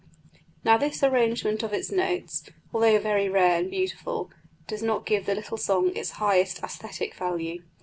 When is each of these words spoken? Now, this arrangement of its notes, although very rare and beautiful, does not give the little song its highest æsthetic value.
Now, 0.63 0.77
this 0.79 1.03
arrangement 1.03 1.61
of 1.61 1.73
its 1.73 1.91
notes, 1.91 2.45
although 2.73 2.97
very 2.97 3.29
rare 3.29 3.59
and 3.59 3.69
beautiful, 3.69 4.31
does 4.65 4.81
not 4.81 5.05
give 5.05 5.27
the 5.27 5.35
little 5.35 5.57
song 5.57 5.95
its 5.95 6.09
highest 6.17 6.59
æsthetic 6.63 7.13
value. 7.13 7.61